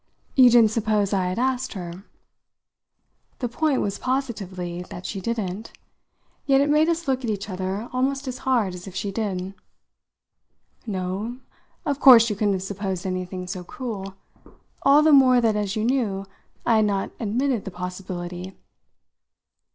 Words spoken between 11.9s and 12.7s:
course you couldn't have